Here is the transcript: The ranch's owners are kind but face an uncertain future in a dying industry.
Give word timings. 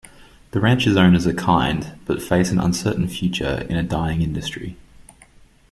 The 0.49 0.59
ranch's 0.59 0.97
owners 0.97 1.27
are 1.27 1.33
kind 1.35 1.93
but 2.05 2.23
face 2.23 2.49
an 2.49 2.57
uncertain 2.57 3.07
future 3.07 3.67
in 3.69 3.75
a 3.75 3.83
dying 3.83 4.23
industry. 4.23 4.75